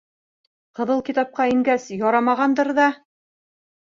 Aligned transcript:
Ҡыҙыл 0.77 1.03
китапҡа 1.09 1.45
ингәс 1.55 1.85
ярамағандыр 1.97 2.73
ҙа. 2.81 2.89